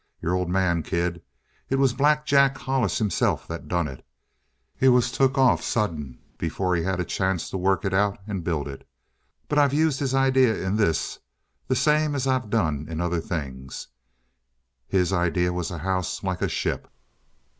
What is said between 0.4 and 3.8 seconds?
man, kid. It was Black Jack Hollis himself that